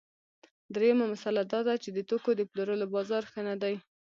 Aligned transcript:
درېیمه 0.73 1.05
مسئله 1.13 1.41
دا 1.51 1.59
ده 1.67 1.73
چې 1.83 1.89
د 1.93 1.99
توکو 2.09 2.31
د 2.35 2.41
پلورلو 2.49 2.85
بازار 2.95 3.23
ښه 3.31 3.41
نه 3.47 3.55
دی 3.61 3.75